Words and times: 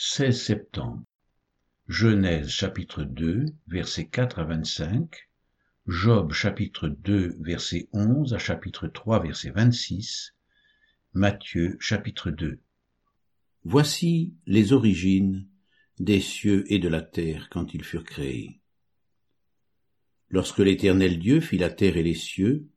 16 0.00 0.40
septembre. 0.40 1.02
Genèse 1.88 2.50
chapitre 2.50 3.02
2, 3.02 3.46
versets 3.66 4.06
4 4.06 4.38
à 4.38 4.44
25. 4.44 5.28
Job 5.88 6.32
chapitre 6.32 6.86
2, 6.86 7.34
verset 7.40 7.88
11 7.92 8.32
à 8.32 8.38
chapitre 8.38 8.86
3, 8.86 9.24
verset 9.24 9.50
26. 9.50 10.36
Matthieu 11.14 11.76
chapitre 11.80 12.30
2. 12.30 12.60
Voici 13.64 14.36
les 14.46 14.72
origines 14.72 15.48
des 15.98 16.20
cieux 16.20 16.64
et 16.72 16.78
de 16.78 16.88
la 16.88 17.02
terre 17.02 17.48
quand 17.50 17.74
ils 17.74 17.82
furent 17.82 18.04
créés. 18.04 18.60
Lorsque 20.28 20.60
l'Éternel 20.60 21.18
Dieu 21.18 21.40
fit 21.40 21.58
la 21.58 21.70
terre 21.70 21.96
et 21.96 22.04
les 22.04 22.14
cieux, 22.14 22.68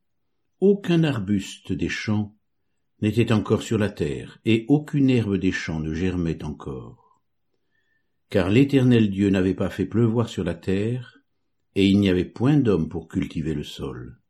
aucun 0.60 1.04
arbuste 1.04 1.72
des 1.72 1.90
champs 1.90 2.36
n'était 3.00 3.32
encore 3.32 3.62
sur 3.62 3.78
la 3.78 3.92
terre, 3.92 4.40
et 4.44 4.66
aucune 4.70 5.12
herbe 5.12 5.36
des 5.36 5.52
champs 5.52 5.80
ne 5.80 5.94
germait 5.94 6.44
encore 6.44 7.01
car 8.32 8.50
l'Éternel 8.50 9.12
Dieu 9.12 9.30
n'avait 9.30 9.54
pas 9.54 9.70
fait 9.70 9.86
pleuvoir 9.86 10.30
sur 10.30 10.46
la 10.46 10.56
terre, 10.56 11.20
et 11.76 11.86
il 11.86 12.00
n'y 12.00 12.10
avait 12.10 12.24
point 12.24 12.56
d'homme 12.56 12.88
pour 12.88 13.10
cultiver 13.10 13.54
le 13.54 13.66
sol. 13.66 14.22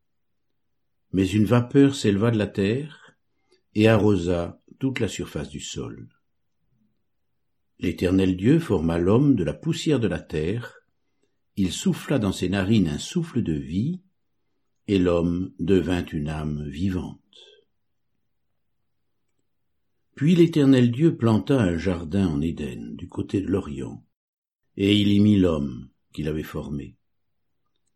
Mais 1.13 1.27
une 1.27 1.45
vapeur 1.45 1.93
s'éleva 1.93 2.31
de 2.31 2.37
la 2.39 2.47
terre, 2.47 3.15
et 3.75 3.87
arrosa 3.87 4.59
toute 4.79 4.99
la 4.99 5.07
surface 5.07 5.49
du 5.49 5.59
sol. 5.59 6.09
L'Éternel 7.77 8.35
Dieu 8.35 8.59
forma 8.59 8.97
l'homme 8.97 9.35
de 9.35 9.43
la 9.43 9.53
poussière 9.53 9.99
de 9.99 10.07
la 10.07 10.19
terre, 10.19 10.79
il 11.55 11.71
souffla 11.71 12.17
dans 12.17 12.31
ses 12.31 12.49
narines 12.49 12.87
un 12.87 12.97
souffle 12.97 13.43
de 13.43 13.53
vie, 13.53 14.01
et 14.87 14.97
l'homme 14.97 15.53
devint 15.59 16.05
une 16.05 16.27
âme 16.27 16.67
vivante. 16.67 17.19
Puis 20.21 20.35
l'Éternel 20.35 20.91
Dieu 20.91 21.17
planta 21.17 21.59
un 21.59 21.79
jardin 21.79 22.27
en 22.27 22.41
Éden, 22.41 22.95
du 22.95 23.09
côté 23.09 23.41
de 23.41 23.47
l'Orient, 23.47 24.05
et 24.77 24.95
il 24.95 25.07
y 25.07 25.19
mit 25.19 25.39
l'homme 25.39 25.89
qu'il 26.13 26.27
avait 26.27 26.43
formé. 26.43 26.95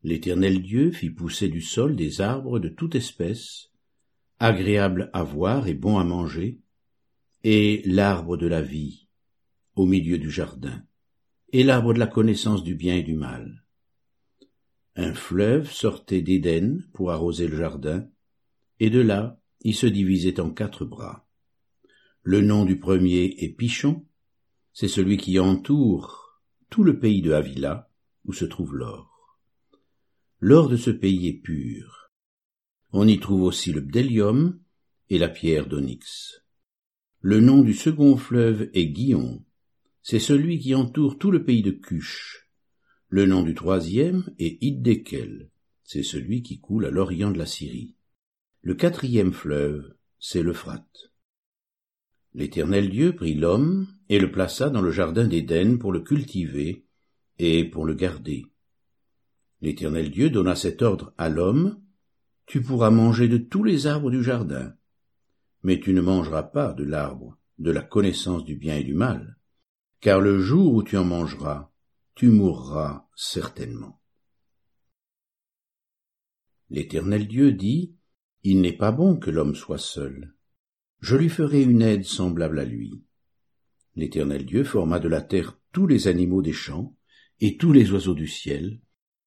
L'Éternel 0.01 0.63
Dieu 0.63 0.91
fit 0.91 1.11
pousser 1.11 1.49
du 1.49 1.61
sol 1.61 1.95
des 1.95 2.21
arbres 2.21 2.57
de 2.57 2.67
toute 2.67 2.95
espèce, 2.95 3.69
agréables 4.39 5.11
à 5.13 5.21
voir 5.21 5.67
et 5.67 5.75
bons 5.75 5.99
à 5.99 6.03
manger, 6.03 6.61
et 7.43 7.83
l'arbre 7.85 8.37
de 8.37 8.47
la 8.47 8.63
vie 8.63 9.07
au 9.75 9.85
milieu 9.85 10.17
du 10.17 10.31
jardin, 10.31 10.83
et 11.53 11.63
l'arbre 11.63 11.93
de 11.93 11.99
la 11.99 12.07
connaissance 12.07 12.63
du 12.63 12.73
bien 12.73 12.95
et 12.95 13.03
du 13.03 13.13
mal. 13.13 13.63
Un 14.95 15.13
fleuve 15.13 15.71
sortait 15.71 16.23
d'Éden 16.23 16.87
pour 16.91 17.11
arroser 17.11 17.47
le 17.47 17.57
jardin, 17.57 18.09
et 18.79 18.89
de 18.89 18.99
là 18.99 19.39
il 19.61 19.75
se 19.75 19.85
divisait 19.85 20.39
en 20.39 20.49
quatre 20.49 20.85
bras. 20.85 21.24
Le 22.27 22.41
nom 22.41 22.65
du 22.65 22.79
premier 22.79 23.35
est 23.37 23.55
Pichon, 23.55 24.03
c'est 24.73 24.87
celui 24.87 25.17
qui 25.17 25.37
entoure 25.37 26.41
tout 26.71 26.83
le 26.83 26.97
pays 26.97 27.21
de 27.21 27.31
Havila, 27.31 27.91
où 28.25 28.33
se 28.33 28.45
trouve 28.45 28.75
l'or. 28.75 29.39
L'or 30.39 30.67
de 30.67 30.75
ce 30.75 30.89
pays 30.89 31.27
est 31.27 31.39
pur. 31.39 32.09
On 32.91 33.07
y 33.07 33.19
trouve 33.19 33.43
aussi 33.43 33.71
le 33.71 33.81
bdellium 33.81 34.59
et 35.11 35.19
la 35.19 35.29
pierre 35.29 35.67
d'onyx. 35.67 36.41
Le 37.21 37.41
nom 37.41 37.61
du 37.61 37.75
second 37.75 38.17
fleuve 38.17 38.71
est 38.73 38.87
Guillon, 38.87 39.45
c'est 40.01 40.17
celui 40.17 40.57
qui 40.57 40.73
entoure 40.73 41.19
tout 41.19 41.29
le 41.29 41.43
pays 41.43 41.61
de 41.61 41.69
Cush. 41.69 42.49
Le 43.07 43.27
nom 43.27 43.43
du 43.43 43.53
troisième 43.53 44.33
est 44.39 44.57
Iddekel, 44.63 45.51
c'est 45.83 46.01
celui 46.01 46.41
qui 46.41 46.59
coule 46.59 46.87
à 46.87 46.89
l'orient 46.89 47.29
de 47.29 47.37
la 47.37 47.45
Syrie. 47.45 47.93
Le 48.63 48.73
quatrième 48.73 49.31
fleuve, 49.31 49.95
c'est 50.17 50.41
l'Euphrate. 50.41 51.11
L'Éternel 52.35 52.89
Dieu 52.89 53.15
prit 53.15 53.33
l'homme 53.33 53.87
et 54.09 54.19
le 54.19 54.29
plaça 54.29 54.69
dans 54.69 54.81
le 54.81 54.91
jardin 54.91 55.25
d'Éden 55.25 55.79
pour 55.79 55.93
le 55.93 56.01
cultiver 56.01 56.85
et 57.39 57.63
pour 57.63 57.85
le 57.85 57.93
garder. 57.93 58.45
L'Éternel 59.61 60.11
Dieu 60.11 60.29
donna 60.29 60.53
cet 60.53 60.81
ordre 60.81 61.13
à 61.17 61.29
l'homme, 61.29 61.81
Tu 62.45 62.61
pourras 62.61 62.89
manger 62.89 63.29
de 63.29 63.37
tous 63.37 63.63
les 63.63 63.87
arbres 63.87 64.11
du 64.11 64.21
jardin, 64.21 64.75
mais 65.63 65.79
tu 65.79 65.93
ne 65.93 66.01
mangeras 66.01 66.43
pas 66.43 66.73
de 66.73 66.83
l'arbre 66.83 67.37
de 67.57 67.71
la 67.71 67.81
connaissance 67.81 68.43
du 68.43 68.57
bien 68.57 68.75
et 68.75 68.83
du 68.83 68.93
mal, 68.93 69.37
car 70.01 70.19
le 70.19 70.41
jour 70.41 70.73
où 70.73 70.83
tu 70.83 70.97
en 70.97 71.05
mangeras, 71.05 71.71
tu 72.15 72.27
mourras 72.27 73.07
certainement. 73.15 74.01
L'Éternel 76.69 77.29
Dieu 77.29 77.53
dit, 77.53 77.95
Il 78.43 78.59
n'est 78.59 78.77
pas 78.77 78.91
bon 78.91 79.15
que 79.15 79.31
l'homme 79.31 79.55
soit 79.55 79.79
seul 79.79 80.34
je 81.05 81.15
lui 81.15 81.29
ferai 81.29 81.61
une 81.61 81.83
aide 81.83 82.03
semblable 82.03 82.57
à 82.57 82.65
lui. 82.65 83.03
L'Éternel 83.95 84.43
Dieu 84.43 84.63
forma 84.63 84.97
de 84.97 85.07
la 85.07 85.21
terre 85.21 85.55
tous 85.71 85.85
les 85.85 86.07
animaux 86.07 86.41
des 86.41 86.51
champs 86.51 86.95
et 87.39 87.57
tous 87.57 87.71
les 87.71 87.91
oiseaux 87.91 88.15
du 88.15 88.27
ciel, 88.27 88.79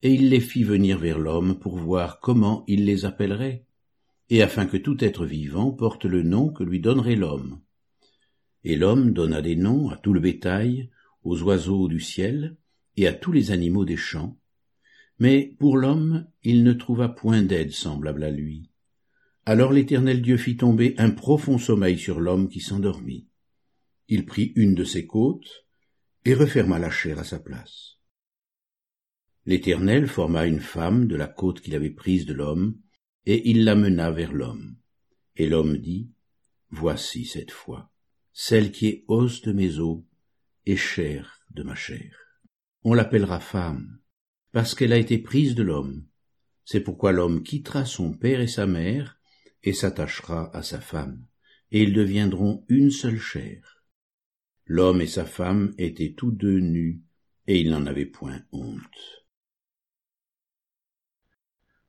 et 0.03 0.13
il 0.13 0.29
les 0.29 0.41
fit 0.41 0.65
venir 0.65 0.99
vers 0.99 1.21
l'homme 1.21 1.57
pour 1.61 1.79
voir 1.79 2.19
comment 2.19 2.65
il 2.67 2.85
les 2.85 3.05
appellerait, 3.05 3.65
et 4.29 4.43
afin 4.43 4.67
que 4.67 4.77
tout 4.77 5.05
être 5.05 5.25
vivant 5.25 5.71
porte 5.71 6.05
le 6.05 6.25
nom 6.25 6.49
que 6.49 6.65
lui 6.65 6.81
donnerait 6.81 7.15
l'homme. 7.15 7.61
Et 8.65 8.75
l'homme 8.75 9.13
donna 9.13 9.41
des 9.41 9.55
noms 9.55 9.89
à 9.89 9.97
tout 9.97 10.13
le 10.13 10.19
bétail, 10.19 10.91
aux 11.23 11.41
oiseaux 11.43 11.87
du 11.87 12.01
ciel, 12.01 12.57
et 12.97 13.07
à 13.07 13.13
tous 13.13 13.31
les 13.31 13.53
animaux 13.53 13.85
des 13.85 13.97
champs, 13.97 14.37
mais 15.21 15.55
pour 15.61 15.77
l'homme 15.77 16.27
il 16.43 16.65
ne 16.65 16.73
trouva 16.73 17.09
point 17.09 17.45
d'aide 17.45 17.71
semblable 17.71 18.25
à 18.25 18.33
lui. 18.33 18.69
Alors 19.51 19.73
l'Éternel 19.73 20.21
Dieu 20.21 20.37
fit 20.37 20.59
tomber 20.59 20.95
un 20.99 21.09
profond 21.09 21.57
sommeil 21.57 21.99
sur 21.99 22.21
l'homme 22.21 22.51
qui 22.51 22.61
s'endormit. 22.61 23.31
Il 24.07 24.27
prit 24.27 24.53
une 24.57 24.75
de 24.75 24.85
ses 24.85 25.07
côtes 25.07 25.65
et 26.27 26.35
referma 26.35 26.79
la 26.79 26.91
chair 26.91 27.19
à 27.19 27.25
sa 27.25 27.39
place. 27.39 27.97
L'Éternel 29.47 30.07
forma 30.07 30.45
une 30.45 30.61
femme 30.61 31.07
de 31.07 31.17
la 31.17 31.29
côte 31.29 31.63
qu'il 31.63 31.75
avait 31.75 31.89
prise 31.89 32.27
de 32.27 32.35
l'homme, 32.35 32.79
et 33.25 33.49
il 33.49 33.65
l'amena 33.65 34.11
vers 34.11 34.35
l'homme. 34.35 34.77
Et 35.37 35.49
l'homme 35.49 35.79
dit, 35.79 36.11
Voici 36.69 37.25
cette 37.25 37.51
fois, 37.51 37.91
celle 38.35 38.71
qui 38.71 38.87
est 38.87 39.05
os 39.09 39.41
de 39.41 39.53
mes 39.53 39.79
os 39.79 40.03
et 40.67 40.77
chair 40.77 41.41
de 41.53 41.63
ma 41.63 41.75
chair. 41.75 42.15
On 42.83 42.93
l'appellera 42.93 43.41
femme, 43.41 43.99
parce 44.53 44.75
qu'elle 44.75 44.93
a 44.93 44.99
été 44.99 45.17
prise 45.17 45.55
de 45.55 45.63
l'homme. 45.63 46.05
C'est 46.67 46.81
pourquoi 46.81 47.13
l'homme 47.13 47.43
quittera 47.43 47.87
son 47.87 48.13
père 48.13 48.43
et 48.43 48.47
sa 48.47 48.67
mère, 48.67 49.18
et 49.63 49.73
s'attachera 49.73 50.55
à 50.57 50.63
sa 50.63 50.81
femme, 50.81 51.27
et 51.71 51.83
ils 51.83 51.93
deviendront 51.93 52.65
une 52.69 52.91
seule 52.91 53.19
chair. 53.19 53.85
L'homme 54.67 55.01
et 55.01 55.07
sa 55.07 55.25
femme 55.25 55.75
étaient 55.79 56.15
tous 56.17 56.31
deux 56.31 56.61
nus, 56.61 57.03
et 57.47 57.61
ils 57.61 57.71
n'en 57.71 57.87
avaient 57.87 58.07
point 58.07 58.43
honte. 58.53 59.19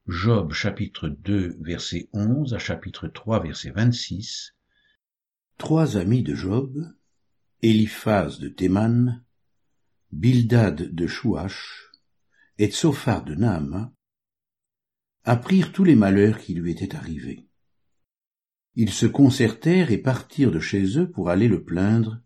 Job 0.08 0.54
chapitre 0.54 1.08
2 1.08 1.58
verset 1.62 2.10
11 2.14 2.56
à 2.56 2.58
chapitre 2.58 3.08
3 3.08 3.44
verset 3.44 3.70
26 3.70 4.56
Trois 5.60 5.98
amis 5.98 6.24
de 6.24 6.34
Job, 6.34 6.92
Eliphaz 7.62 8.40
de 8.40 8.48
Théman, 8.48 9.24
Bildad 10.12 10.96
de 10.96 11.06
Chouach 11.06 11.92
et 12.58 12.72
Tsophar 12.72 13.24
de 13.24 13.36
Naama, 13.36 13.94
apprirent 15.26 15.74
tous 15.74 15.84
les 15.84 15.96
malheurs 15.96 16.40
qui 16.40 16.54
lui 16.54 16.72
étaient 16.72 16.96
arrivés. 16.96 17.49
Ils 18.82 18.94
se 18.94 19.06
concertèrent 19.06 19.92
et 19.92 19.98
partirent 19.98 20.52
de 20.52 20.62
chez 20.62 20.98
eux 20.98 21.12
pour 21.12 21.30
aller 21.30 21.50
le 21.50 21.66
plaindre 21.66 22.22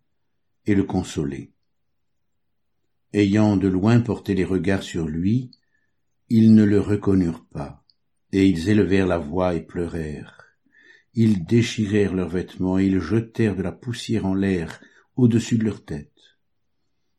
et 0.68 0.76
le 0.76 0.84
consoler. 0.84 1.52
Ayant 3.12 3.58
de 3.58 3.68
loin 3.68 4.00
porté 4.02 4.36
les 4.36 4.44
regards 4.44 4.84
sur 4.84 5.08
lui, 5.08 5.50
ils 6.30 6.54
ne 6.54 6.64
le 6.64 6.80
reconnurent 6.80 7.48
pas, 7.48 7.84
et 8.32 8.46
ils 8.48 8.70
élevèrent 8.70 9.08
la 9.08 9.18
voix 9.18 9.56
et 9.56 9.66
pleurèrent. 9.66 10.46
Ils 11.16 11.44
déchirèrent 11.44 12.14
leurs 12.14 12.30
vêtements 12.30 12.78
et 12.78 12.86
ils 12.86 13.00
jetèrent 13.00 13.56
de 13.56 13.64
la 13.64 13.72
poussière 13.72 14.28
en 14.28 14.36
l'air 14.36 14.80
au-dessus 15.16 15.58
de 15.58 15.64
leur 15.64 15.84
tête. 15.84 16.38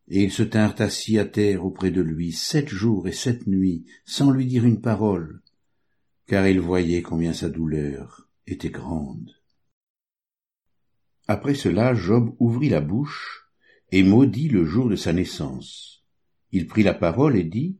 Et 0.06 0.22
ils 0.22 0.30
se 0.30 0.44
tinrent 0.44 0.80
assis 0.80 1.18
à 1.18 1.24
terre 1.24 1.64
auprès 1.64 1.90
de 1.90 2.02
lui 2.02 2.30
sept 2.30 2.68
jours 2.68 3.08
et 3.08 3.12
sept 3.12 3.48
nuits, 3.48 3.84
sans 4.04 4.30
lui 4.30 4.46
dire 4.46 4.64
une 4.64 4.80
parole, 4.80 5.42
car 6.28 6.46
ils 6.46 6.60
voyaient 6.60 7.02
combien 7.02 7.32
sa 7.32 7.48
douleur 7.48 8.23
était 8.46 8.70
grande. 8.70 9.30
Après 11.26 11.54
cela, 11.54 11.94
Job 11.94 12.34
ouvrit 12.38 12.68
la 12.68 12.80
bouche 12.80 13.48
et 13.90 14.02
maudit 14.02 14.48
le 14.48 14.64
jour 14.64 14.88
de 14.88 14.96
sa 14.96 15.12
naissance. 15.12 16.04
Il 16.52 16.66
prit 16.66 16.82
la 16.82 16.94
parole 16.94 17.36
et 17.36 17.44
dit, 17.44 17.78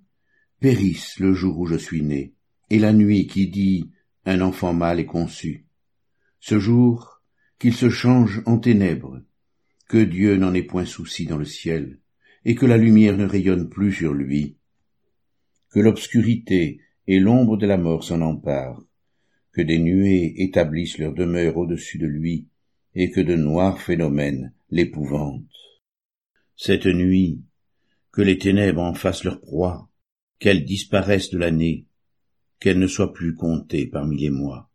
Périsse 0.61 1.19
le 1.19 1.35
jour 1.35 1.59
où 1.59 1.67
je 1.67 1.77
suis 1.77 2.03
né, 2.03 2.35
et 2.71 2.79
la 2.79 2.93
nuit 2.93 3.27
qui 3.27 3.49
dit, 3.49 3.91
un 4.25 4.41
enfant 4.41 4.73
mâle 4.73 5.01
est 5.01 5.07
conçu. 5.07 5.67
Ce 6.41 6.59
jour, 6.59 7.23
qu'il 7.59 7.75
se 7.75 7.91
change 7.91 8.43
en 8.47 8.59
ténèbres, 8.59 9.23
que 9.89 9.99
Dieu 9.99 10.37
n'en 10.37 10.55
ait 10.55 10.63
point 10.63 10.87
souci 10.87 11.27
dans 11.27 11.37
le 11.37 11.45
ciel, 11.45 12.01
et 12.45 12.55
que 12.55 12.67
la 12.67 12.79
lumière 12.79 13.17
ne 13.17 13.27
rayonne 13.27 13.69
plus 13.69 13.93
sur 13.93 14.15
lui, 14.15 14.57
que 15.71 15.81
l'obscurité 15.81 16.81
et 17.07 17.19
l'ombre 17.19 17.57
de 17.57 17.67
la 17.67 17.77
mort 17.77 18.05
s'en 18.05 18.21
emparent, 18.21 18.83
que 19.55 19.63
des 19.63 19.79
nuées 19.79 20.35
établissent 20.43 20.99
leur 20.99 21.15
demeure 21.15 21.57
au-dessus 21.57 21.99
de 21.99 22.07
lui, 22.07 22.49
et 22.97 23.11
que 23.11 23.21
de 23.21 23.37
noirs 23.37 23.81
phénomènes 23.81 24.53
l'épouvantent. 24.71 25.45
Cette 26.57 26.87
nuit, 26.87 27.41
que 28.13 28.23
les 28.23 28.39
ténèbres 28.39 28.83
en 28.83 28.95
fassent 28.95 29.25
leur 29.25 29.41
proie, 29.41 29.89
qu'elles 30.41 30.65
disparaissent 30.65 31.31
de 31.31 31.39
l'année, 31.39 31.87
qu'elles 32.61 32.79
ne 32.79 32.87
soient 32.89 33.13
plus 33.13 33.35
comptées 33.35 33.87
parmi 33.87 34.21
les 34.21 34.31
mois. 34.31 34.71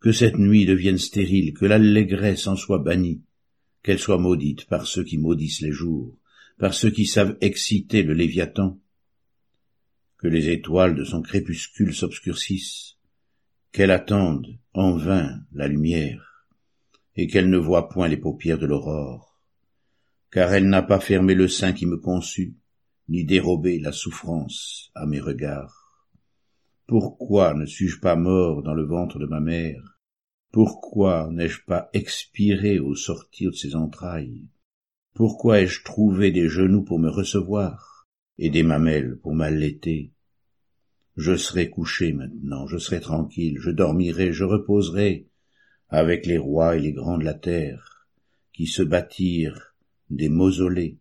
Que 0.00 0.12
cette 0.12 0.38
nuit 0.38 0.66
devienne 0.66 0.98
stérile, 0.98 1.54
que 1.54 1.64
l'allégresse 1.64 2.48
en 2.48 2.56
soit 2.56 2.78
bannie, 2.78 3.22
qu'elle 3.84 4.00
soit 4.00 4.18
maudite 4.18 4.66
par 4.66 4.86
ceux 4.86 5.04
qui 5.04 5.18
maudissent 5.18 5.60
les 5.60 5.72
jours, 5.72 6.18
par 6.58 6.74
ceux 6.74 6.90
qui 6.90 7.06
savent 7.06 7.36
exciter 7.40 8.02
le 8.02 8.14
Léviathan. 8.14 8.80
Que 10.18 10.28
les 10.28 10.50
étoiles 10.50 10.96
de 10.96 11.04
son 11.04 11.22
crépuscule 11.22 11.94
s'obscurcissent, 11.94 12.96
qu'elle 13.72 13.90
attende 13.90 14.58
en 14.74 14.96
vain 14.96 15.40
la 15.52 15.66
lumière, 15.66 16.46
et 17.16 17.26
qu'elle 17.26 17.50
ne 17.50 17.58
voit 17.58 17.88
point 17.88 18.08
les 18.08 18.16
paupières 18.16 18.58
de 18.58 18.66
l'aurore, 18.66 19.40
car 20.30 20.52
elle 20.52 20.68
n'a 20.68 20.82
pas 20.82 21.00
fermé 21.00 21.34
le 21.34 21.48
sein 21.48 21.72
qui 21.72 21.86
me 21.86 21.96
conçut, 21.96 22.56
ni 23.08 23.24
dérobé 23.24 23.78
la 23.78 23.92
souffrance 23.92 24.90
à 24.94 25.06
mes 25.06 25.20
regards. 25.20 26.06
Pourquoi 26.86 27.54
ne 27.54 27.66
suis-je 27.66 28.00
pas 28.00 28.16
mort 28.16 28.62
dans 28.62 28.74
le 28.74 28.84
ventre 28.84 29.18
de 29.18 29.26
ma 29.26 29.40
mère? 29.40 29.98
Pourquoi 30.52 31.30
n'ai-je 31.32 31.64
pas 31.64 31.88
expiré 31.94 32.78
au 32.78 32.94
sortir 32.94 33.50
de 33.50 33.56
ses 33.56 33.74
entrailles? 33.74 34.46
Pourquoi 35.14 35.60
ai-je 35.60 35.82
trouvé 35.82 36.30
des 36.30 36.48
genoux 36.48 36.84
pour 36.84 36.98
me 36.98 37.08
recevoir 37.08 38.06
et 38.38 38.50
des 38.50 38.62
mamelles 38.62 39.18
pour 39.22 39.34
m'allaiter? 39.34 40.12
Je 41.16 41.36
serai 41.36 41.68
couché 41.68 42.12
maintenant, 42.12 42.66
je 42.66 42.78
serai 42.78 43.00
tranquille, 43.00 43.58
je 43.60 43.70
dormirai, 43.70 44.32
je 44.32 44.44
reposerai 44.44 45.28
avec 45.90 46.24
les 46.24 46.38
rois 46.38 46.76
et 46.76 46.80
les 46.80 46.92
grands 46.92 47.18
de 47.18 47.24
la 47.24 47.34
terre, 47.34 48.08
qui 48.54 48.66
se 48.66 48.82
bâtirent 48.82 49.74
des 50.08 50.30
mausolées, 50.30 50.98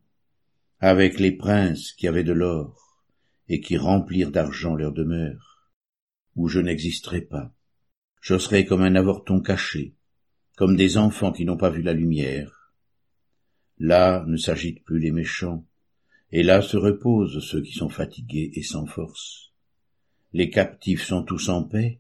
avec 0.81 1.17
les 1.17 1.31
princes 1.31 1.93
qui 1.93 2.09
avaient 2.09 2.25
de 2.25 2.33
l'or, 2.33 3.01
et 3.47 3.61
qui 3.61 3.77
remplirent 3.77 4.31
d'argent 4.31 4.75
leur 4.75 4.91
demeure, 4.91 5.71
où 6.35 6.49
je 6.49 6.59
n'existerai 6.59 7.21
pas. 7.21 7.53
Je 8.21 8.37
serai 8.37 8.65
comme 8.65 8.81
un 8.81 8.95
avorton 8.95 9.39
caché, 9.39 9.95
comme 10.57 10.75
des 10.75 10.97
enfants 10.97 11.31
qui 11.31 11.45
n'ont 11.45 11.57
pas 11.57 11.69
vu 11.69 11.81
la 11.81 11.93
lumière. 11.93 12.73
Là 13.77 14.25
ne 14.27 14.37
s'agitent 14.37 14.83
plus 14.83 14.99
les 14.99 15.11
méchants, 15.11 15.65
et 16.31 16.43
là 16.43 16.61
se 16.61 16.75
reposent 16.75 17.43
ceux 17.45 17.61
qui 17.61 17.73
sont 17.73 17.89
fatigués 17.89 18.51
et 18.55 18.63
sans 18.63 18.85
force. 18.85 19.50
Les 20.33 20.49
captifs 20.49 21.03
sont 21.03 21.23
tous 21.23 21.49
en 21.49 21.63
paix, 21.63 21.99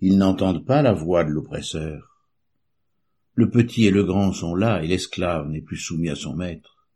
ils 0.00 0.18
n'entendent 0.18 0.64
pas 0.64 0.82
la 0.82 0.92
voix 0.92 1.24
de 1.24 1.30
l'oppresseur. 1.30 2.28
Le 3.34 3.50
petit 3.50 3.86
et 3.86 3.90
le 3.90 4.04
grand 4.04 4.32
sont 4.32 4.54
là, 4.54 4.82
et 4.82 4.86
l'esclave 4.86 5.48
n'est 5.48 5.62
plus 5.62 5.76
soumis 5.76 6.10
à 6.10 6.14
son 6.14 6.36
maître. 6.36 6.88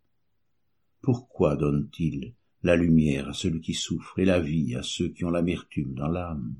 Pourquoi 1.00 1.56
donne-t-il 1.56 2.34
la 2.62 2.76
lumière 2.76 3.28
à 3.28 3.32
celui 3.32 3.60
qui 3.60 3.74
souffre 3.74 4.18
et 4.18 4.24
la 4.24 4.40
vie 4.40 4.74
à 4.76 4.82
ceux 4.82 5.08
qui 5.08 5.24
ont 5.24 5.30
l'amertume 5.30 5.94
dans 5.94 6.08
l'âme, 6.08 6.54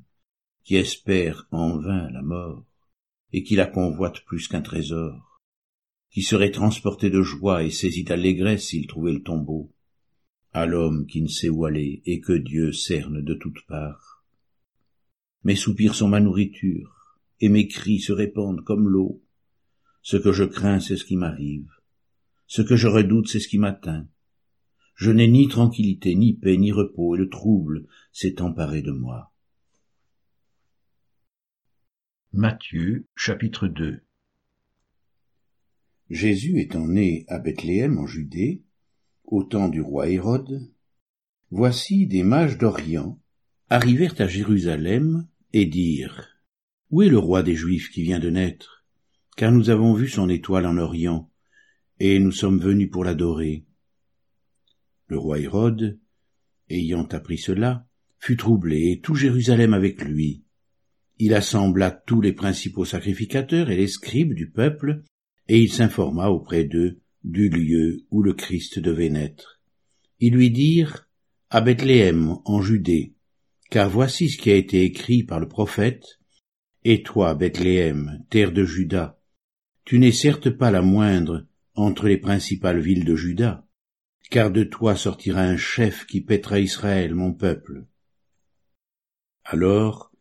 qui 0.65 0.77
espèrent 0.77 1.47
en 1.51 1.79
vain 1.79 2.11
la 2.11 2.23
mort, 2.23 2.65
et 3.33 3.43
qui 3.43 3.57
la 3.57 3.67
convoitent 3.67 4.25
plus 4.25 4.49
qu'un 4.49 4.63
trésor, 4.63 5.41
qui 6.11 6.23
serait 6.23 6.51
transporté 6.51 7.09
de 7.09 7.23
joie 7.23 7.63
et 7.63 7.71
saisi 7.71 8.05
d'allégresse 8.05 8.69
s'il 8.69 8.87
trouvait 8.87 9.13
le 9.13 9.23
tombeau, 9.23 9.73
à 10.53 10.67
l'homme 10.67 11.07
qui 11.07 11.23
ne 11.23 11.29
sait 11.29 11.49
où 11.49 11.65
aller 11.65 12.03
et 12.07 12.21
que 12.21 12.33
Dieu 12.33 12.73
cerne 12.73 13.23
de 13.23 13.35
toutes 13.35 13.67
parts. 13.67 14.25
Mes 15.45 15.57
soupirs 15.57 15.95
sont 15.95 16.09
ma 16.09 16.21
nourriture, 16.21 17.19
et 17.41 17.49
mes 17.49 17.67
cris 17.67 18.01
se 18.01 18.13
répandent 18.13 18.63
comme 18.63 18.89
l'eau, 18.89 19.23
ce 20.03 20.17
que 20.17 20.33
je 20.33 20.45
crains, 20.45 20.81
c'est 20.81 20.97
ce 20.97 21.05
qui 21.05 21.17
m'arrive. 21.17 21.71
Ce 22.47 22.61
que 22.61 22.77
je 22.77 22.89
redoute, 22.89 23.29
c'est 23.29 23.39
ce 23.39 23.49
qui 23.49 23.59
m'atteint. 23.59 24.09
Je 24.97 25.11
n'ai 25.11 25.29
ni 25.29 25.49
tranquillité, 25.49 26.15
ni 26.17 26.35
paix, 26.35 26.57
ni 26.57 26.73
repos, 26.73 27.15
et 27.15 27.19
le 27.19 27.29
trouble 27.29 27.87
s'est 28.13 28.43
emparé 28.43 28.83
de 28.83 28.91
moi. 28.91 29.33
Matthieu 32.33 33.07
chapitre 33.15 33.69
2 33.69 34.03
Jésus 36.11 36.61
étant 36.61 36.87
né 36.87 37.25
à 37.29 37.39
Bethléem 37.39 37.99
en 37.99 38.07
Judée, 38.07 38.63
au 39.33 39.45
temps 39.45 39.71
du 39.71 39.81
roi 39.81 40.11
Hérode, 40.11 40.71
voici 41.51 42.07
des 42.07 42.23
mages 42.23 42.59
d'Orient 42.59 43.19
arrivèrent 43.71 44.21
à 44.21 44.27
Jérusalem 44.27 45.27
et 45.55 45.65
dirent 45.65 46.29
Où 46.91 47.01
est 47.01 47.09
le 47.09 47.17
roi 47.17 47.43
des 47.43 47.55
Juifs 47.55 47.89
qui 47.91 48.03
vient 48.03 48.19
de 48.19 48.29
naître? 48.29 48.85
Car 49.39 49.51
nous 49.51 49.71
avons 49.71 49.95
vu 49.95 50.07
son 50.07 50.29
étoile 50.29 50.67
en 50.67 50.77
Orient, 50.77 51.31
et 51.99 52.19
nous 52.19 52.31
sommes 52.31 52.61
venus 52.61 52.91
pour 52.91 53.05
l'adorer. 53.05 53.65
Le 55.07 55.17
roi 55.19 55.39
Hérode, 55.39 55.99
ayant 56.69 57.07
appris 57.07 57.39
cela, 57.39 57.87
fut 58.19 58.37
troublé, 58.37 58.91
et 58.91 59.01
tout 59.01 59.15
Jérusalem 59.15 59.73
avec 59.73 60.03
lui. 60.03 60.45
Il 61.19 61.33
assembla 61.33 61.91
tous 61.91 62.21
les 62.21 62.35
principaux 62.35 62.85
sacrificateurs 62.85 63.71
et 63.71 63.77
les 63.77 63.89
scribes 63.89 64.35
du 64.35 64.51
peuple, 64.51 65.03
et 65.49 65.59
il 65.59 65.73
s'informa 65.73 66.29
auprès 66.29 66.65
d'eux 66.65 67.02
du 67.25 67.49
lieu 67.49 68.05
où 68.11 68.23
le 68.23 68.33
Christ 68.33 68.79
devait 68.79 69.11
naître. 69.11 69.61
Ils 70.21 70.35
lui 70.35 70.51
dirent 70.51 71.09
à 71.51 71.61
Bethléem 71.61 72.37
en 72.45 72.63
Judée, 72.63 73.15
car 73.71 73.89
voici 73.89 74.29
ce 74.29 74.39
qui 74.39 74.51
a 74.51 74.57
été 74.57 74.83
écrit 74.83 75.23
par 75.23 75.41
le 75.41 75.49
prophète, 75.49 76.19
Et 76.85 77.03
toi, 77.03 77.35
Bethléem, 77.35 78.25
terre 78.29 78.53
de 78.53 78.65
Juda, 78.65 79.21
tu 79.85 79.99
n'es 79.99 80.13
certes 80.13 80.51
pas 80.51 80.71
la 80.71 80.83
moindre 80.83 81.47
entre 81.75 82.09
les 82.09 82.19
principales 82.19 82.81
villes 82.81 83.05
de 83.05 83.17
Juda, 83.17 83.67
car 84.31 84.51
de 84.51 84.65
toi 84.65 84.97
sortira 84.97 85.43
un 85.43 85.57
chef 85.57 86.07
qui 86.07 86.21
pètera 86.21 86.59
Israël, 86.59 87.15
mon 87.15 87.33
peuple. 87.33 87.87
Alors 89.45 90.13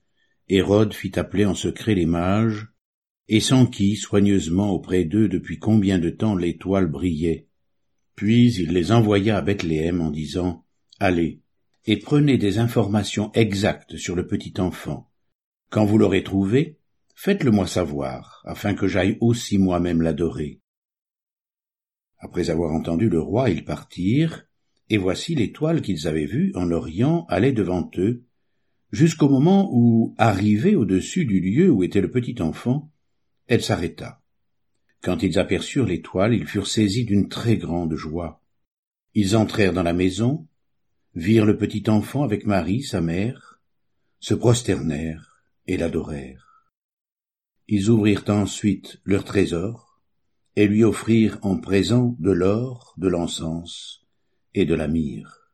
Hérode 0.48 0.94
fit 0.94 1.18
appeler 1.18 1.46
en 1.46 1.56
secret 1.56 1.96
les 1.96 2.06
mages, 2.06 2.71
et 3.28 3.40
s'enquit 3.40 3.96
soigneusement 3.96 4.72
auprès 4.72 5.06
d'eux 5.06 5.28
depuis 5.28 5.60
combien 5.60 6.00
de 6.00 6.10
temps 6.10 6.36
l'étoile 6.36 6.88
brillait. 6.88 7.48
Puis 8.16 8.54
il 8.54 8.74
les 8.74 8.92
envoya 8.92 9.38
à 9.38 9.42
Bethléem 9.42 10.02
en 10.02 10.12
disant 10.12 10.66
Allez, 11.00 11.42
et 11.86 11.98
prenez 11.98 12.38
des 12.38 12.60
informations 12.60 13.32
exactes 13.34 13.98
sur 13.98 14.16
le 14.16 14.28
petit 14.28 14.54
enfant. 14.60 15.10
Quand 15.70 15.86
vous 15.86 15.98
l'aurez 15.98 16.24
trouvé, 16.24 16.78
Faites-le 17.24 17.52
moi 17.52 17.68
savoir, 17.68 18.42
afin 18.46 18.74
que 18.74 18.88
j'aille 18.88 19.20
aussi 19.22 19.60
moi-même 19.60 20.02
l'adorer. 20.02 20.60
Après 22.18 22.50
avoir 22.50 22.74
entendu 22.74 23.10
le 23.10 23.20
roi, 23.20 23.52
ils 23.52 23.64
partirent, 23.64 24.48
et 24.90 24.98
voici 24.98 25.36
l'étoile 25.36 25.84
qu'ils 25.84 26.08
avaient 26.08 26.26
vue 26.26 26.52
en 26.56 26.72
Orient 26.72 27.28
allait 27.30 27.52
devant 27.52 27.92
eux, 27.98 28.26
jusqu'au 28.92 29.30
moment 29.30 29.70
où, 29.72 30.16
arrivée 30.18 30.76
au-dessus 30.76 31.26
du 31.26 31.40
lieu 31.40 31.70
où 31.70 31.84
était 31.84 32.02
le 32.02 32.10
petit 32.10 32.42
enfant, 32.42 32.91
elle 33.48 33.64
s'arrêta. 33.64 34.22
Quand 35.02 35.24
ils 35.24 35.40
aperçurent 35.40 35.88
l'étoile, 35.88 36.34
ils 36.34 36.48
furent 36.48 36.68
saisis 36.68 37.06
d'une 37.06 37.28
très 37.28 37.58
grande 37.58 37.96
joie. 37.96 38.42
Ils 39.14 39.36
entrèrent 39.36 39.74
dans 39.74 39.84
la 39.84 39.94
maison, 39.94 40.48
virent 41.16 41.46
le 41.46 41.58
petit 41.58 41.90
enfant 41.90 42.24
avec 42.24 42.46
Marie, 42.46 42.84
sa 42.84 43.02
mère, 43.02 43.60
se 44.20 44.34
prosternèrent 44.34 45.44
et 45.68 45.78
l'adorèrent. 45.78 46.68
Ils 47.68 47.90
ouvrirent 47.90 48.26
ensuite 48.28 49.00
leur 49.04 49.24
trésor 49.24 50.02
et 50.56 50.68
lui 50.68 50.84
offrirent 50.84 51.40
en 51.42 51.58
présent 51.58 52.16
de 52.20 52.32
l'or, 52.32 52.94
de 52.98 53.08
l'encens 53.08 54.06
et 54.54 54.66
de 54.66 54.76
la 54.76 54.88
myrrhe. 54.88 55.50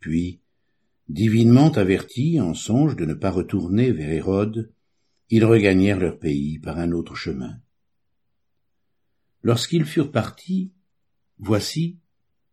Puis, 0.00 0.40
divinement 1.08 1.70
avertis 1.72 2.40
en 2.40 2.54
songe 2.54 2.96
de 2.96 3.04
ne 3.04 3.14
pas 3.14 3.30
retourner 3.30 3.90
vers 3.90 4.10
Hérode, 4.10 4.72
ils 5.30 5.44
regagnèrent 5.44 5.98
leur 5.98 6.18
pays 6.18 6.58
par 6.58 6.78
un 6.78 6.92
autre 6.92 7.14
chemin. 7.14 7.60
Lorsqu'ils 9.42 9.84
furent 9.84 10.10
partis, 10.10 10.72
voici, 11.38 11.98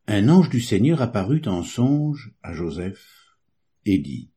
un 0.07 0.29
ange 0.29 0.49
du 0.49 0.61
Seigneur 0.61 1.01
apparut 1.01 1.41
en 1.45 1.63
songe 1.63 2.33
à 2.43 2.53
Joseph 2.53 3.35
et 3.85 3.97
dit, 3.97 4.31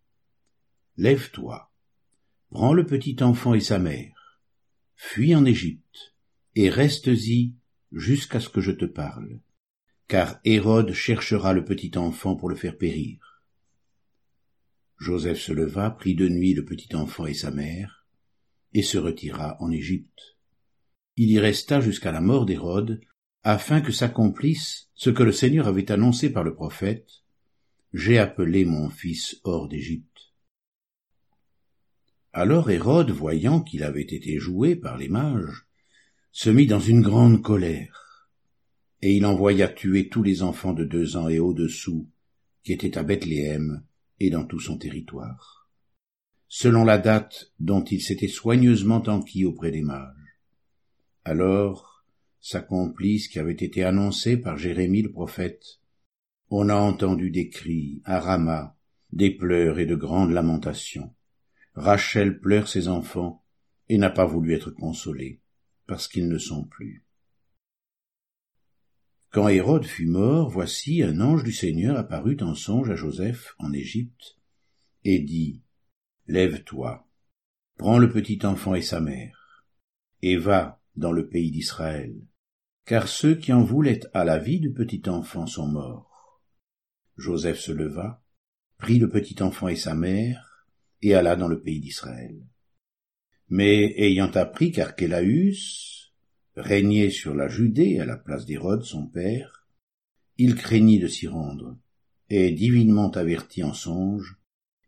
Lève-toi, 0.96 1.70
prends 2.50 2.72
le 2.72 2.86
petit 2.86 3.22
enfant 3.22 3.54
et 3.54 3.60
sa 3.60 3.78
mère, 3.78 4.40
fuis 4.94 5.34
en 5.34 5.44
Égypte, 5.44 6.14
et 6.54 6.70
restes-y 6.70 7.54
jusqu'à 7.92 8.40
ce 8.40 8.48
que 8.48 8.60
je 8.60 8.72
te 8.72 8.84
parle, 8.84 9.40
car 10.08 10.40
Hérode 10.44 10.92
cherchera 10.92 11.52
le 11.52 11.64
petit 11.64 11.96
enfant 11.96 12.34
pour 12.34 12.48
le 12.48 12.56
faire 12.56 12.76
périr. 12.76 13.44
Joseph 14.98 15.38
se 15.38 15.52
leva, 15.52 15.90
prit 15.90 16.14
de 16.14 16.28
nuit 16.28 16.54
le 16.54 16.64
petit 16.64 16.96
enfant 16.96 17.26
et 17.26 17.34
sa 17.34 17.50
mère, 17.50 17.97
et 18.74 18.82
se 18.82 18.98
retira 18.98 19.56
en 19.60 19.70
Égypte. 19.70 20.36
Il 21.16 21.30
y 21.30 21.38
resta 21.38 21.80
jusqu'à 21.80 22.12
la 22.12 22.20
mort 22.20 22.46
d'Hérode, 22.46 23.00
afin 23.42 23.80
que 23.80 23.92
s'accomplisse 23.92 24.88
ce 24.94 25.10
que 25.10 25.22
le 25.22 25.32
Seigneur 25.32 25.68
avait 25.68 25.90
annoncé 25.90 26.30
par 26.30 26.44
le 26.44 26.54
prophète, 26.54 27.08
J'ai 27.94 28.18
appelé 28.18 28.66
mon 28.66 28.90
fils 28.90 29.40
hors 29.44 29.66
d'Égypte. 29.66 30.34
Alors 32.34 32.70
Hérode, 32.70 33.10
voyant 33.10 33.62
qu'il 33.62 33.82
avait 33.82 34.02
été 34.02 34.38
joué 34.38 34.76
par 34.76 34.98
les 34.98 35.08
mages, 35.08 35.66
se 36.30 36.50
mit 36.50 36.66
dans 36.66 36.80
une 36.80 37.00
grande 37.00 37.42
colère, 37.42 38.28
et 39.00 39.14
il 39.14 39.24
envoya 39.24 39.68
tuer 39.68 40.08
tous 40.08 40.22
les 40.22 40.42
enfants 40.42 40.74
de 40.74 40.84
deux 40.84 41.16
ans 41.16 41.28
et 41.28 41.38
au-dessous 41.38 42.08
qui 42.62 42.72
étaient 42.72 42.98
à 42.98 43.02
Bethléem 43.02 43.82
et 44.20 44.30
dans 44.30 44.44
tout 44.44 44.60
son 44.60 44.76
territoire, 44.76 45.57
selon 46.48 46.84
la 46.84 46.98
date 46.98 47.52
dont 47.60 47.84
il 47.84 48.00
s'était 48.00 48.28
soigneusement 48.28 49.02
enquis 49.06 49.44
auprès 49.44 49.70
des 49.70 49.82
mages. 49.82 50.14
Alors 51.24 52.04
s'accomplit 52.40 53.20
ce 53.20 53.28
qui 53.28 53.38
avait 53.38 53.52
été 53.52 53.84
annoncé 53.84 54.36
par 54.36 54.56
Jérémie 54.56 55.02
le 55.02 55.12
prophète. 55.12 55.80
On 56.50 56.68
a 56.68 56.76
entendu 56.76 57.30
des 57.30 57.48
cris 57.50 58.00
à 58.04 58.20
Rama, 58.20 58.76
des 59.12 59.30
pleurs 59.30 59.78
et 59.78 59.86
de 59.86 59.94
grandes 59.94 60.32
lamentations. 60.32 61.14
Rachel 61.74 62.40
pleure 62.40 62.68
ses 62.68 62.88
enfants 62.88 63.44
et 63.88 63.98
n'a 63.98 64.10
pas 64.10 64.24
voulu 64.24 64.54
être 64.54 64.70
consolée, 64.70 65.40
parce 65.86 66.08
qu'ils 66.08 66.28
ne 66.28 66.38
sont 66.38 66.64
plus. 66.64 67.04
Quand 69.30 69.48
Hérode 69.48 69.84
fut 69.84 70.06
mort, 70.06 70.48
voici 70.48 71.02
un 71.02 71.20
ange 71.20 71.44
du 71.44 71.52
Seigneur 71.52 71.96
apparut 71.98 72.38
en 72.40 72.54
songe 72.54 72.90
à 72.90 72.96
Joseph 72.96 73.54
en 73.58 73.72
Égypte, 73.72 74.38
et 75.04 75.18
dit, 75.18 75.62
Lève-toi, 76.28 77.08
prends 77.78 77.96
le 77.96 78.10
petit 78.10 78.44
enfant 78.44 78.74
et 78.74 78.82
sa 78.82 79.00
mère, 79.00 79.64
et 80.20 80.36
va 80.36 80.82
dans 80.94 81.10
le 81.10 81.26
pays 81.26 81.50
d'Israël, 81.50 82.14
car 82.84 83.08
ceux 83.08 83.34
qui 83.34 83.50
en 83.50 83.64
voulaient 83.64 84.00
à 84.12 84.26
la 84.26 84.38
vie 84.38 84.60
du 84.60 84.70
petit 84.70 85.08
enfant 85.08 85.46
sont 85.46 85.66
morts. 85.66 86.42
Joseph 87.16 87.58
se 87.58 87.72
leva, 87.72 88.22
prit 88.76 88.98
le 88.98 89.08
petit 89.08 89.42
enfant 89.42 89.68
et 89.68 89.76
sa 89.76 89.94
mère, 89.94 90.66
et 91.00 91.14
alla 91.14 91.34
dans 91.34 91.48
le 91.48 91.62
pays 91.62 91.80
d'Israël. 91.80 92.36
Mais 93.48 93.94
ayant 93.96 94.30
appris 94.32 94.70
qu'Archélaüs, 94.70 96.12
régnait 96.56 97.10
sur 97.10 97.34
la 97.34 97.48
Judée 97.48 98.00
à 98.00 98.04
la 98.04 98.18
place 98.18 98.44
d'Hérode 98.44 98.84
son 98.84 99.06
père, 99.06 99.66
il 100.36 100.56
craignit 100.56 101.00
de 101.00 101.08
s'y 101.08 101.26
rendre, 101.26 101.78
et 102.28 102.52
divinement 102.52 103.10
averti 103.12 103.62
en 103.62 103.72
songe, 103.72 104.37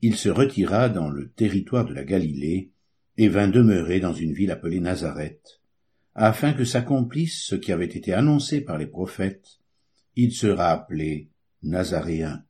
il 0.03 0.17
se 0.17 0.29
retira 0.29 0.89
dans 0.89 1.11
le 1.11 1.31
territoire 1.31 1.85
de 1.85 1.95
la 1.95 2.05
Galilée, 2.05 2.71
et 3.17 3.29
vint 3.29 3.49
demeurer 3.49 4.01
dans 4.01 4.15
une 4.15 4.33
ville 4.33 4.51
appelée 4.51 4.81
Nazareth, 4.81 5.61
afin 6.15 6.55
que 6.55 6.65
s'accomplisse 6.65 7.45
ce 7.45 7.55
qui 7.55 7.71
avait 7.71 7.85
été 7.85 8.15
annoncé 8.15 8.63
par 8.63 8.79
les 8.79 8.87
prophètes, 8.87 9.59
il 10.17 10.33
sera 10.33 10.71
appelé 10.71 11.29
Nazaréen. 11.63 12.45